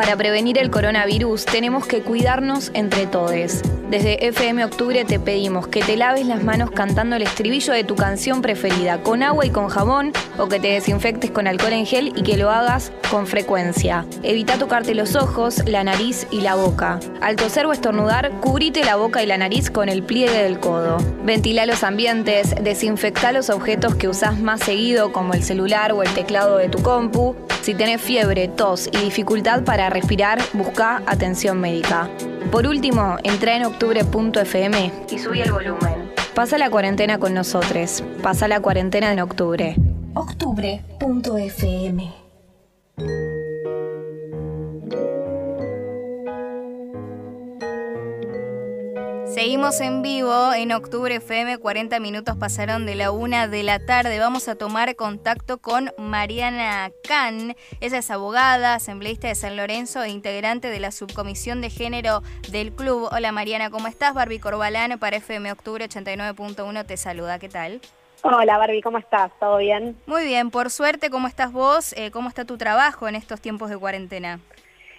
[0.00, 3.60] Para prevenir el coronavirus tenemos que cuidarnos entre todos.
[3.90, 7.96] Desde FM Octubre te pedimos que te laves las manos cantando el estribillo de tu
[7.96, 12.14] canción preferida con agua y con jabón o que te desinfectes con alcohol en gel
[12.16, 14.06] y que lo hagas con frecuencia.
[14.22, 16.98] Evita tocarte los ojos, la nariz y la boca.
[17.20, 20.96] Al toser o estornudar, cubrite la boca y la nariz con el pliegue del codo.
[21.26, 26.08] Ventila los ambientes, desinfecta los objetos que usás más seguido como el celular o el
[26.14, 27.36] teclado de tu compu.
[27.62, 32.08] Si tenés fiebre, tos y dificultad para respirar, busca atención médica.
[32.50, 36.10] Por último, entra en octubre.fm y subí el volumen.
[36.34, 38.02] Pasa la cuarentena con nosotros.
[38.22, 39.76] Pasa la cuarentena en octubre.
[40.14, 42.10] Octubre.fm
[49.34, 54.18] Seguimos en vivo en Octubre FM, 40 minutos pasaron de la una de la tarde.
[54.18, 57.54] Vamos a tomar contacto con Mariana Can.
[57.80, 62.72] Ella es abogada, asambleísta de San Lorenzo e integrante de la subcomisión de género del
[62.72, 63.08] club.
[63.12, 64.14] Hola Mariana, ¿cómo estás?
[64.14, 67.38] Barbie Corbalán para FM Octubre 89.1 te saluda.
[67.38, 67.80] ¿Qué tal?
[68.22, 69.30] Hola Barbie, ¿cómo estás?
[69.38, 69.96] ¿Todo bien?
[70.06, 71.92] Muy bien, por suerte, ¿cómo estás vos?
[71.92, 74.40] Eh, ¿Cómo está tu trabajo en estos tiempos de cuarentena?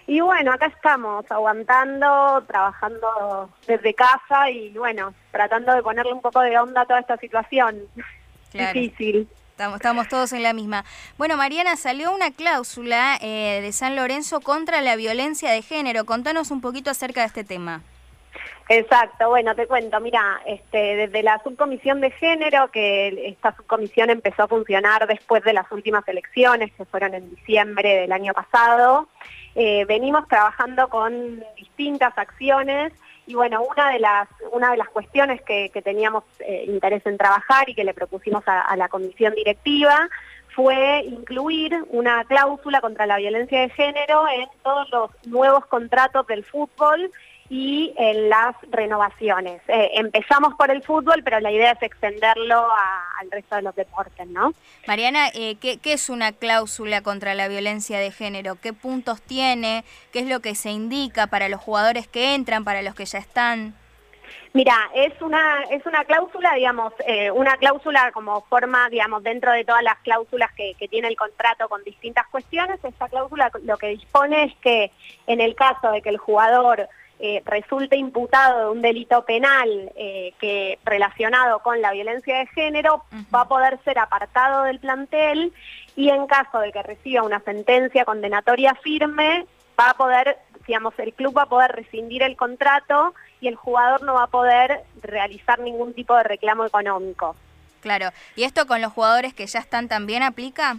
[0.07, 6.41] Y bueno, acá estamos, aguantando, trabajando desde casa y bueno, tratando de ponerle un poco
[6.41, 7.79] de onda a toda esta situación.
[8.53, 9.27] Difícil.
[9.51, 10.83] Estamos, estamos, todos en la misma.
[11.17, 16.05] Bueno, Mariana, salió una cláusula eh, de San Lorenzo contra la violencia de género.
[16.05, 17.83] Contanos un poquito acerca de este tema.
[18.69, 24.43] Exacto, bueno, te cuento, mira, este, desde la subcomisión de género, que esta subcomisión empezó
[24.43, 29.09] a funcionar después de las últimas elecciones, que fueron en diciembre del año pasado,
[29.55, 32.93] eh, venimos trabajando con distintas acciones
[33.27, 37.69] y bueno, una de las, una de las cuestiones que, teníamos eh, interés en trabajar
[37.69, 40.09] y que le propusimos a la comisión directiva
[40.55, 46.43] fue incluir una cláusula contra la violencia de género en todos los nuevos contratos del
[46.43, 47.09] fútbol
[47.53, 49.61] y en las renovaciones.
[49.67, 52.65] Eh, empezamos por el fútbol, pero la idea es extenderlo
[53.19, 54.53] al resto de los deportes, ¿no?
[54.87, 58.55] Mariana, eh, ¿qué, es una cláusula contra la violencia de género?
[58.55, 59.83] ¿Qué puntos tiene?
[60.13, 63.19] ¿Qué es lo que se indica para los jugadores que entran, para los que ya
[63.19, 63.75] están?
[64.53, 69.65] Mira, es una, es una cláusula, digamos, eh, una cláusula como forma, digamos, dentro de
[69.65, 73.87] todas las cláusulas que, que, tiene el contrato con distintas cuestiones, esta cláusula lo que
[73.87, 74.91] dispone es que
[75.27, 76.87] en el caso de que el jugador
[77.23, 83.03] eh, resulte imputado de un delito penal eh, que relacionado con la violencia de género,
[83.33, 85.53] va a poder ser apartado del plantel
[85.95, 89.45] y en caso de que reciba una sentencia condenatoria firme,
[89.79, 94.01] va a poder, digamos, el club va a poder rescindir el contrato y el jugador
[94.01, 97.35] no va a poder realizar ningún tipo de reclamo económico.
[97.81, 100.77] Claro, ¿y esto con los jugadores que ya están también aplica?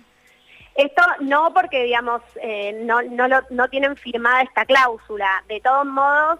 [0.75, 5.45] Esto no porque, digamos, eh, no, no, no tienen firmada esta cláusula.
[5.49, 6.39] De todos modos,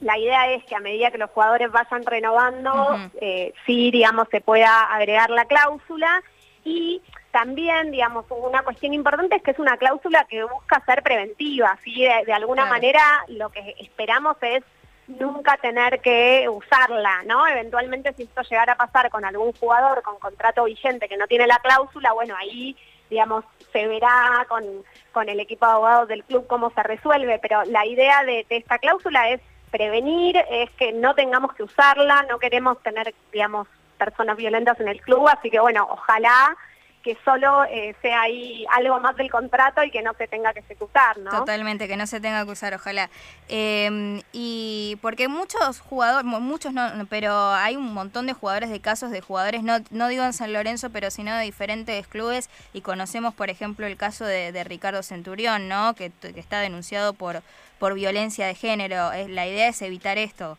[0.00, 4.40] la idea es que a medida que los jugadores vayan renovando, eh, sí, digamos, se
[4.40, 6.22] pueda agregar la cláusula
[6.64, 11.78] y también, digamos, una cuestión importante es que es una cláusula que busca ser preventiva,
[11.82, 12.02] ¿sí?
[12.02, 14.62] De, alguna manera lo que esperamos es
[15.08, 17.46] nunca tener que usarla, ¿no?
[17.46, 21.46] Eventualmente si esto llegara a pasar con algún jugador con contrato vigente que no tiene
[21.46, 22.76] la cláusula, bueno, ahí
[23.10, 24.64] digamos, se verá con,
[25.12, 28.78] con el equipo de abogados del club cómo se resuelve, pero la idea de, esta
[28.78, 34.78] cláusula es prevenir, es que no tengamos que usarla, no queremos tener, digamos, personas violentas
[34.80, 36.56] en el club, así que bueno, ojalá
[37.02, 40.60] que solo eh, sea ahí algo más del contrato y que no se tenga que
[40.60, 41.30] ejecutar, ¿no?
[41.30, 43.10] Totalmente, que no se tenga que usar, ojalá.
[43.48, 49.10] Em, y porque muchos jugadores, muchos no, pero hay un montón de jugadores de casos
[49.10, 53.34] de jugadores, no, no digo en San Lorenzo, pero sino de diferentes clubes y conocemos,
[53.34, 55.94] por ejemplo, el caso de, Ricardo Centurión, ¿no?
[55.94, 57.42] Que, que, está denunciado por,
[57.78, 59.10] por violencia de género.
[59.28, 60.58] La idea es evitar esto.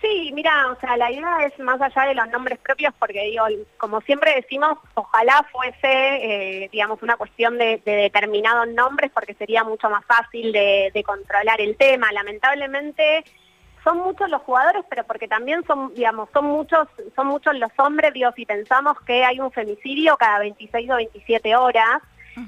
[0.00, 3.44] Sí, mira, o sea, la idea es más allá de los nombres propios, porque digo,
[3.76, 9.90] como siempre decimos, ojalá fuese, eh, digamos, una cuestión de, determinados nombres, porque sería mucho
[9.90, 12.10] más fácil de, controlar el tema.
[12.12, 13.24] Lamentablemente
[13.84, 18.14] son muchos los jugadores, pero porque también son, digamos, son muchos, son muchos los hombres,
[18.14, 22.00] digo, si pensamos que hay un femicidio cada 26 o 27 horas,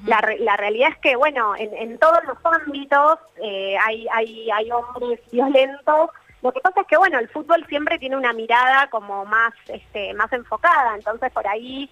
[0.07, 6.11] la, realidad es que, bueno, en, todos los ámbitos eh, hay, hay, hay hombres violentos
[6.43, 10.13] lo que pasa es que, bueno, el fútbol siempre tiene una mirada como más, este,
[10.15, 11.89] más enfocada, entonces por ahí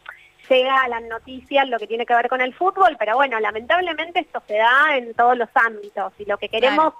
[0.49, 4.20] llega a las noticias lo que tiene que ver con el fútbol, pero bueno, lamentablemente
[4.20, 6.94] esto se da en todos los ámbitos y lo que queremos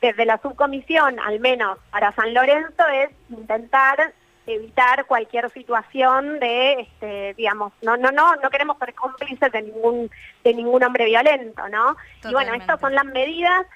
[0.00, 4.12] desde la subcomisión, al menos para San Lorenzo, es intentar
[4.46, 10.10] evitar cualquier situación de, este, digamos, no, no, no, no queremos ser cómplices de ningún,
[10.44, 11.96] de ningún hombre violento, ¿no?
[12.28, 13.66] Y bueno, estas son las medidas.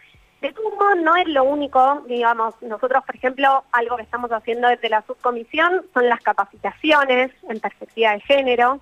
[0.40, 4.88] De todo no es lo único, digamos, nosotros, por ejemplo, algo que estamos haciendo desde
[4.88, 8.80] la subcomisión son las capacitaciones en perspectiva de género.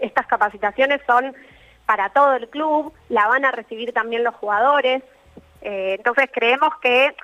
[0.00, 1.34] Estas capacitaciones son
[1.86, 5.02] para todo el club, la van a recibir también los jugadores.
[5.62, 7.14] Eh, entonces creemos que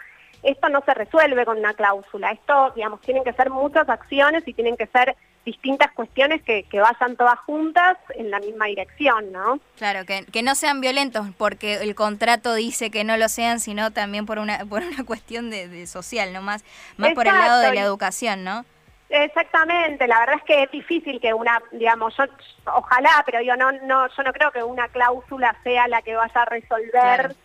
[0.45, 4.53] esto no se resuelve con una cláusula, esto, digamos, tienen que ser muchas acciones y
[4.53, 9.61] tienen que ser distintas cuestiones que, vayan todas juntas en la misma dirección, ¿no?
[9.77, 13.91] Claro, que, que no sean violentos porque el contrato dice que no lo sean, sino
[13.91, 16.43] también por una, por una cuestión de, social, ¿no?
[16.43, 16.65] Más,
[16.97, 18.65] más por el lado de la educación, ¿no?
[19.11, 22.25] Exactamente, la verdad es que es difícil que una, digamos, yo
[22.73, 26.43] ojalá, pero yo no, no, yo no creo que una cláusula sea la que vaya
[26.43, 27.37] a resolver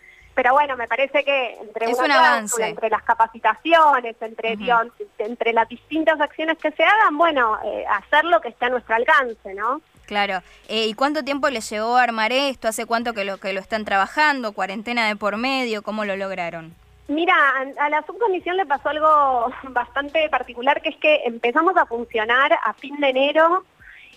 [0.42, 1.88] pero bueno, me parece que entre,
[2.70, 4.58] entre las capacitaciones, entre,
[5.18, 8.96] entre las distintas acciones que se hagan, bueno, eh, hacer lo que esté a nuestro
[8.96, 9.82] alcance, ¿no?
[10.06, 10.42] Claro.
[10.70, 12.70] Eh, ¿Y cuánto tiempo les llevó a armar esto?
[12.70, 14.54] ¿Hace cuánto que lo, que lo están trabajando?
[14.54, 15.82] ¿Cuarentena de por medio?
[15.82, 16.74] ¿Cómo lo lograron?
[17.10, 17.36] Mira,
[17.78, 22.72] a la subcomisión le pasó algo bastante particular, que es que empezamos a funcionar a
[22.76, 23.66] fin de enero.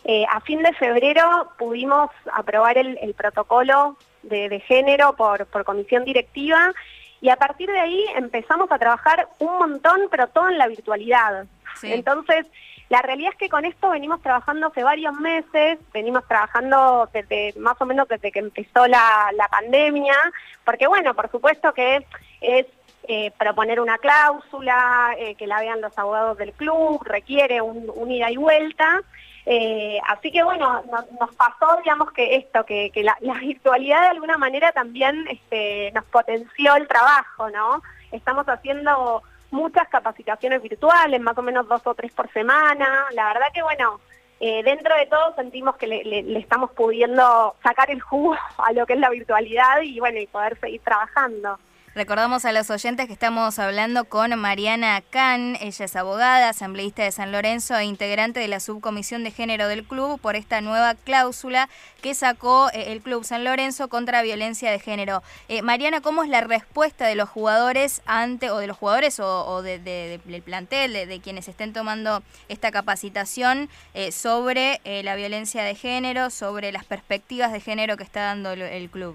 [0.05, 6.73] Eh, a fin de febrero pudimos aprobar el protocolo de, género por, comisión directiva
[7.21, 11.47] y a partir de ahí empezamos a trabajar un montón, pero todo en la virtualidad.
[11.83, 12.47] Entonces,
[12.89, 17.81] la realidad es que con esto venimos trabajando hace varios meses, venimos trabajando desde más
[17.81, 20.17] o menos desde que empezó la, pandemia,
[20.65, 22.05] porque bueno, por supuesto que
[22.41, 22.67] es
[23.09, 28.31] eh, proponer una cláusula, eh, que la vean los abogados del club, requiere un ida
[28.31, 29.03] y vuelta,
[29.45, 30.83] eh, así que bueno,
[31.19, 36.77] nos, pasó, digamos, que esto, que, la, virtualidad de alguna manera también este, nos potenció
[36.77, 37.83] el trabajo, ¿no?
[38.13, 43.07] Estamos haciendo muchas capacitaciones virtuales, más o menos dos o tres por semana.
[43.13, 44.01] La verdad que bueno,
[44.39, 48.95] eh, dentro de todo sentimos que le, estamos pudiendo sacar el jugo a lo que
[48.95, 51.59] es la virtualidad y bueno, y poder seguir trabajando.
[51.95, 57.13] Recordamos a los oyentes que estamos hablando con Mariana Can, ella es abogada, asambleísta de
[57.13, 61.69] San Lorenzo e integrante de la subcomisión de género del club por esta nueva cláusula
[62.01, 65.23] que sacó eh, el club San Lorenzo contra violencia de género.
[65.49, 69.61] Eh, Mariana, ¿cómo es la respuesta de los jugadores ante, o de los jugadores o,
[69.61, 76.73] del plantel, de, quienes estén tomando esta capacitación eh, sobre la violencia de género, sobre
[76.73, 79.15] las perspectivas de género que está dando el club?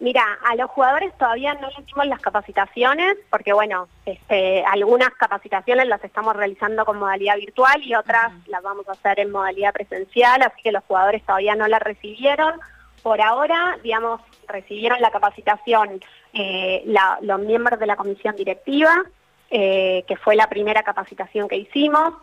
[0.00, 5.86] Mira, a los jugadores todavía no les dimos las capacitaciones, porque bueno, este, algunas capacitaciones
[5.88, 10.40] las estamos realizando con modalidad virtual y otras las vamos a hacer en modalidad presencial,
[10.40, 12.58] así que los jugadores todavía no las recibieron.
[13.02, 16.00] Por ahora, digamos, recibieron la capacitación
[16.32, 16.82] eh,
[17.20, 19.04] los miembros de la comisión directiva,
[19.50, 22.14] eh, que fue la primera capacitación que hicimos,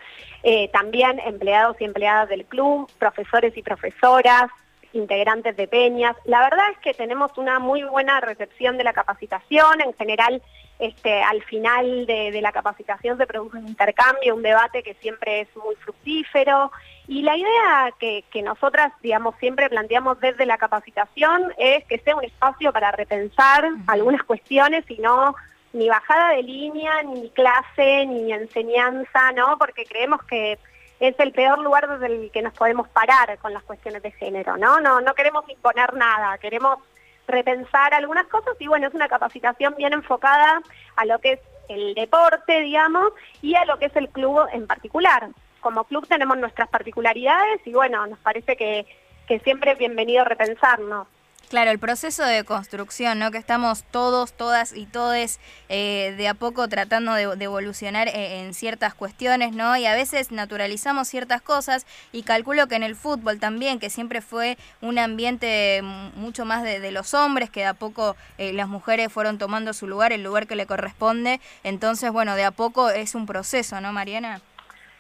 [0.41, 4.49] eh, también empleados y empleadas del club, profesores y profesoras,
[4.97, 6.15] integrantes de peñas.
[6.25, 9.81] La verdad es que tenemos una muy buena recepción de la capacitación.
[9.81, 10.41] En general,
[10.79, 15.55] este, al final de, la capacitación se produce un intercambio, un debate que siempre es
[15.55, 16.71] muy fructífero.
[17.07, 22.23] Y la idea que, nosotras, digamos, siempre planteamos desde la capacitación es que sea un
[22.23, 25.35] espacio para repensar algunas cuestiones y no
[25.73, 29.57] ni bajada de línea, ni clase, ni enseñanza, ¿no?
[29.57, 30.57] Porque creemos que
[30.99, 34.57] es el peor lugar desde el que nos podemos parar con las cuestiones de género,
[34.57, 34.79] ¿no?
[34.79, 36.79] No, no queremos imponer nada, queremos
[37.27, 40.61] repensar algunas cosas y bueno, es una capacitación bien enfocada
[40.95, 41.39] a lo que es
[41.69, 43.11] el deporte, digamos,
[43.41, 45.29] y a lo que es el club en particular.
[45.59, 48.85] Como club tenemos nuestras particularidades y bueno, nos parece que,
[49.27, 51.07] que siempre es bienvenido repensarnos.
[51.49, 53.31] Claro, el proceso de construcción, ¿no?
[53.31, 55.39] Que estamos todos, todas y todes
[55.69, 59.77] eh, de a poco tratando de, evolucionar eh, en, ciertas cuestiones, ¿no?
[59.77, 64.21] Y a veces naturalizamos ciertas cosas y calculo que en el fútbol también, que siempre
[64.21, 65.81] fue un ambiente
[66.15, 69.87] mucho más de, los hombres, que de a poco eh, las mujeres fueron tomando su
[69.87, 71.39] lugar, el lugar que le corresponde.
[71.63, 74.41] Entonces, bueno, de a poco es un proceso, ¿no, Mariana?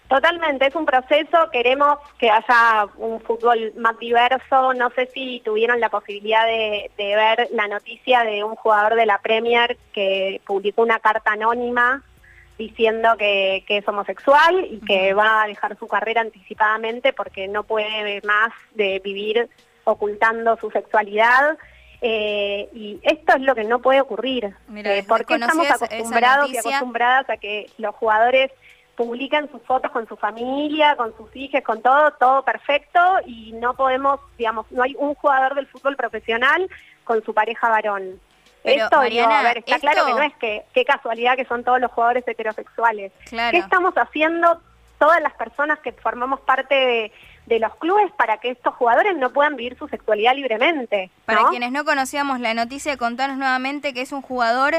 [0.07, 5.81] Totalmente, es un proceso, queremos que haya un fútbol más diverso, no sé si tuvieron
[5.81, 10.99] la posibilidad de, ver la noticia de un jugador de la Premier que publicó una
[10.99, 12.03] carta anónima
[12.57, 18.21] diciendo que, es homosexual y que va a dejar su carrera anticipadamente porque no puede
[18.21, 19.49] más de vivir
[19.83, 21.57] ocultando su sexualidad.
[21.99, 27.29] Eh, y esto es lo que no puede ocurrir, eh, porque estamos acostumbrados y acostumbradas
[27.29, 28.51] a que los jugadores
[28.97, 33.75] publican sus fotos con su familia, con sus hijos, con todo, todo perfecto y no
[33.75, 36.67] podemos, digamos, no hay un jugador del fútbol profesional
[37.03, 38.19] con su pareja varón.
[38.63, 41.91] esto, a ver, está claro que no es que qué casualidad que son todos los
[41.91, 43.13] jugadores heterosexuales.
[43.29, 44.59] ¿Qué estamos haciendo
[44.97, 47.11] todas las personas que formamos parte de,
[47.45, 51.11] de los clubes para que estos jugadores no puedan vivir su sexualidad libremente.
[51.25, 54.73] Para quienes no conocíamos la noticia, contanos nuevamente que es un jugador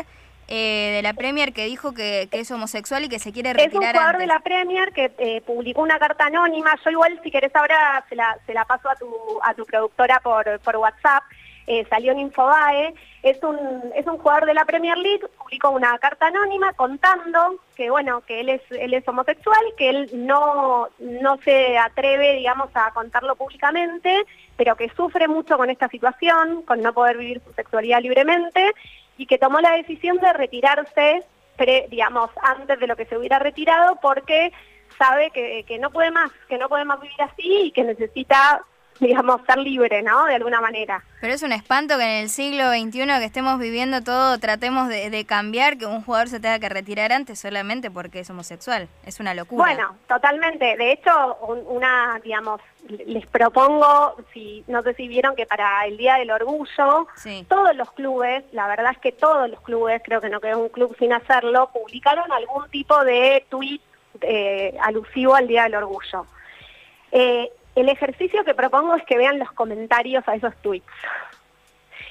[0.49, 3.71] eh, de la Premier que dijo que, es homosexual y que se quiere retirar.
[3.71, 6.75] Es un jugador de la Premier que eh, publicó una carta anónima.
[6.85, 9.09] Yo igual, si querés ahora, se la, se la paso a tu,
[9.43, 11.23] a tu productora por, por WhatsApp.
[11.71, 13.59] Eh, salió en Infobae, es un,
[13.95, 18.41] es un jugador de la Premier League, publicó una carta anónima contando que bueno, que
[18.41, 24.25] él es, él es homosexual, que él no, no se atreve, digamos, a contarlo públicamente,
[24.57, 28.73] pero que sufre mucho con esta situación, con no poder vivir su sexualidad libremente,
[29.19, 31.25] y que tomó la decisión de retirarse,
[31.91, 34.53] digamos, antes de lo que se hubiera retirado, porque
[34.97, 38.65] sabe que, que no puede más, que no puede más vivir así y que necesita
[39.01, 40.25] digamos, ser libre, ¿no?
[40.27, 41.03] De alguna manera.
[41.21, 45.25] Pero es un espanto que en el siglo XXI que estemos viviendo todo, tratemos de,
[45.27, 48.89] cambiar, que un jugador se tenga que retirar antes solamente porque es homosexual.
[49.05, 49.65] Es una locura.
[49.65, 50.77] Bueno, totalmente.
[50.77, 51.37] De hecho,
[51.69, 57.09] una, digamos, les propongo, si no sé si vieron que para el Día del Orgullo,
[57.49, 60.69] todos los clubes, la verdad es que todos los clubes, creo que no quedó un
[60.69, 63.81] club sin hacerlo, publicaron algún tipo de tweet
[64.21, 66.27] eh, alusivo al Día del Orgullo.
[67.11, 67.51] Eh,
[67.81, 70.87] el ejercicio que propongo es que vean los comentarios a esos tweets.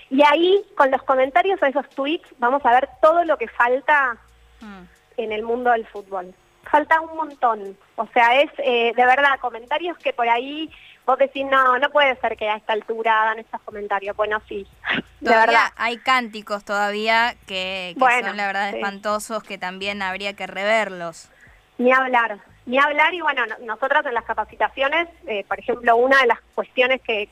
[0.10, 4.18] Y ahí, con los comentarios a esos tweets, vamos a ver todo lo que falta
[4.62, 4.84] mm.
[5.18, 6.34] en el mundo del fútbol.
[6.64, 7.78] Falta un montón.
[7.96, 10.72] O sea, es eh, de verdad comentarios que por ahí
[11.06, 14.16] vos decís, no, no puede ser que a esta altura hagan estos comentarios.
[14.16, 14.66] Bueno, sí,
[15.20, 15.72] de verdad.
[15.76, 21.30] Hay cánticos todavía que, son la verdad espantosos, que también habría que reverlos.
[21.78, 26.28] Ni hablar, ni hablar, y bueno, nosotras en las capacitaciones, eh, por ejemplo, una de
[26.28, 27.28] las cuestiones que,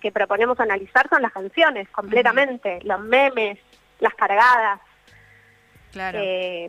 [0.00, 3.58] que, proponemos analizar son las canciones, completamente, los memes,
[4.00, 4.80] las cargadas.
[5.92, 6.18] Claro.
[6.20, 6.68] Eh,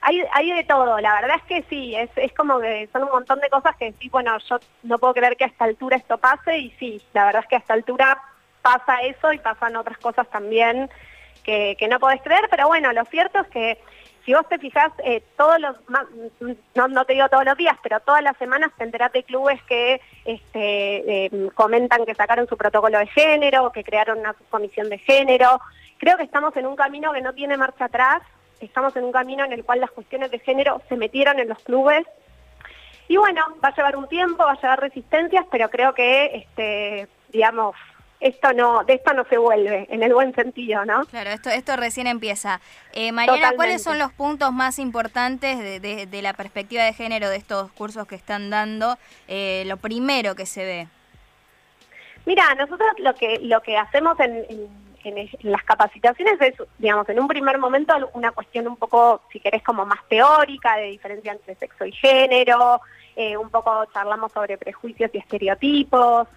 [0.00, 3.10] hay, hay de todo, la verdad es que sí, es, es como que son un
[3.10, 6.18] montón de cosas que sí, bueno, yo no puedo creer que a esta altura esto
[6.18, 8.20] pase, y sí, la verdad es que a esta altura
[8.60, 10.90] pasa eso y pasan otras cosas también
[11.44, 13.78] que, que no podés creer, pero bueno, lo cierto es que
[14.24, 15.76] si vos te fijás, eh, todos los,
[16.74, 19.60] no, no, te digo todos los días, pero todas las semanas te enterás de clubes
[19.64, 24.98] que este, eh, comentan que sacaron su protocolo de género, que crearon una comisión de
[24.98, 25.60] género.
[25.98, 28.22] Creo que estamos en un camino que no tiene marcha atrás,
[28.60, 31.58] estamos en un camino en el cual las cuestiones de género se metieron en los
[31.58, 32.06] clubes.
[33.08, 37.08] Y bueno, va a llevar un tiempo, va a llevar resistencias, pero creo que, este,
[37.30, 37.74] digamos,
[38.22, 41.04] esto no, de esto no se vuelve, en el buen sentido, ¿no?
[41.06, 42.60] Claro, esto, esto recién empieza.
[42.92, 47.72] Eh, Mariana, ¿cuáles son los puntos más importantes de, la perspectiva de género de estos
[47.72, 48.96] cursos que están dando?
[49.26, 50.88] Eh, lo primero que se ve.
[52.24, 54.46] Mira, nosotros lo que, lo que hacemos en,
[55.02, 59.64] en, las capacitaciones es, digamos, en un primer momento una cuestión un poco, si querés,
[59.64, 62.80] como más teórica, de diferencia entre sexo y género,
[63.16, 66.28] eh, un poco charlamos sobre prejuicios y estereotipos,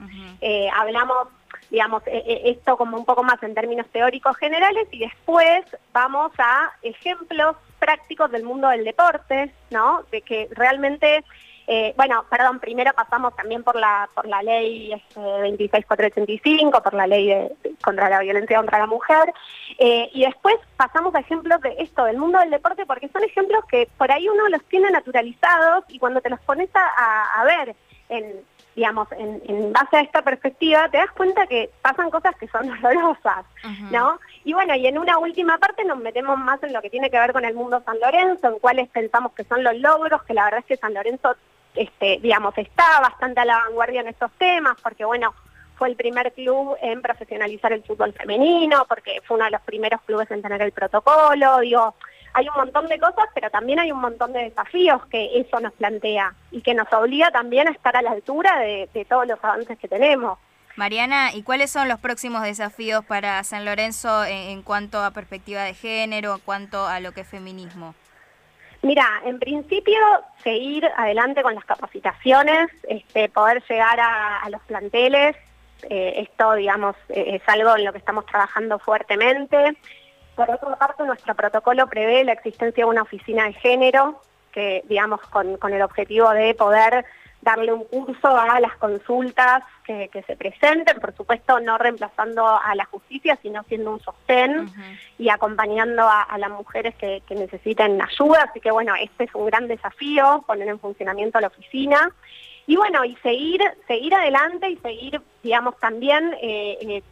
[0.73, 1.27] hablamos
[1.69, 6.31] digamos, e, e, esto como un poco más en términos teóricos generales y después vamos
[6.37, 10.03] a ejemplos prácticos del mundo del deporte, ¿no?
[10.11, 11.23] De que realmente,
[11.67, 17.07] eh, bueno, perdón, primero pasamos también por la por la ley este, 26485, por la
[17.07, 17.49] ley
[17.83, 19.33] contra la violencia contra la mujer,
[19.77, 23.63] eh, y después pasamos a ejemplos de esto, del mundo del deporte, porque son ejemplos
[23.65, 27.75] que por ahí uno los tiene naturalizados y cuando te los pones a, a ver
[28.09, 28.43] en
[28.75, 33.45] digamos, en, base a esta perspectiva, te das cuenta que pasan cosas que son dolorosas,
[33.89, 34.19] ¿no?
[34.43, 37.19] Y bueno, y en una última parte nos metemos más en lo que tiene que
[37.19, 40.45] ver con el mundo San Lorenzo, en cuáles pensamos que son los logros, que la
[40.45, 41.35] verdad es que San Lorenzo,
[41.73, 45.33] este, digamos, está bastante a la vanguardia en estos temas, porque bueno,
[45.77, 50.01] fue el primer club en profesionalizar el fútbol femenino, porque fue uno de los primeros
[50.01, 51.95] clubes en tener el protocolo, digo,
[52.35, 55.71] hay un montón de cosas, pero también hay un montón de desafíos que eso nos
[55.73, 59.79] plantea y que nos obliga también a estar a la altura de, todos los avances
[59.79, 60.37] que tenemos.
[60.75, 65.73] Mariana, ¿y cuáles son los próximos desafíos para San Lorenzo en, cuanto a perspectiva de
[65.73, 67.95] género, en cuanto a lo que es feminismo?
[68.81, 69.97] Mira, en principio
[70.43, 75.37] seguir adelante con las capacitaciones, este, poder llegar a, los planteles,
[75.89, 79.77] eh, esto digamos eh, es algo en lo que estamos trabajando fuertemente.
[80.35, 85.21] Por otra parte, nuestro protocolo prevé la existencia de una oficina de género, que digamos
[85.21, 87.05] con, el objetivo de poder
[87.41, 92.85] darle un curso a las consultas que, se presenten, por supuesto no reemplazando a la
[92.85, 94.67] justicia, sino siendo un sostén
[95.19, 98.47] y acompañando a, las mujeres que, necesiten ayuda.
[98.49, 102.11] Así que bueno, este es un gran desafío, poner en funcionamiento la oficina.
[102.67, 107.03] Y bueno, y seguir, seguir adelante y seguir, digamos, también eh, eh,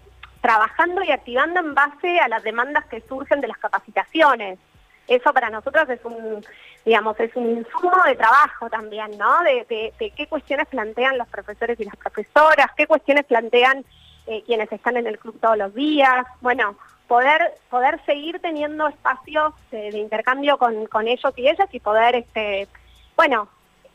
[0.44, 4.60] trabajando y activando en base a las demandas que surgen de las capacitaciones.
[5.08, 6.46] eso para nosotros es un,
[6.86, 9.42] digamos, es un insumo de trabajo también, ¿no?
[9.44, 13.86] De, qué cuestiones plantean los profesores y las profesoras, qué cuestiones plantean
[14.28, 16.76] eh, quienes están en el club todos los días, bueno,
[17.08, 22.68] poder poder seguir teniendo espacios de, intercambio con, ellos y ellas y poder, este,
[23.16, 23.48] bueno,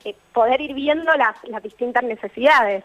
[0.03, 2.85] eh, poder ir viendo las, las distintas necesidades.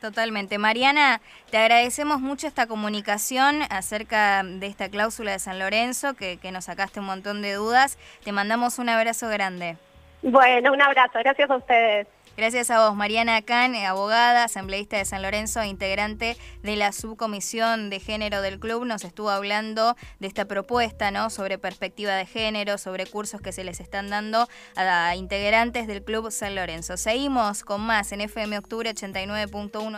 [0.00, 0.58] Totalmente.
[0.58, 6.52] Mariana, te agradecemos mucho esta comunicación acerca de esta cláusula de San Lorenzo, que, que,
[6.52, 7.98] nos sacaste un montón de dudas.
[8.22, 9.76] Te mandamos un abrazo grande.
[10.22, 11.18] Bueno, un abrazo.
[11.18, 12.06] Gracias a ustedes.
[12.36, 17.98] Gracias a vos, Mariana Can, abogada, asambleísta de San Lorenzo, integrante de la subcomisión de
[17.98, 21.30] género del club, nos estuvo hablando de esta propuesta, ¿no?
[21.30, 26.30] Sobre perspectiva de género, sobre cursos que se les están dando a integrantes del club
[26.30, 26.98] San Lorenzo.
[26.98, 29.94] Seguimos con más en FM Octubre 89.1.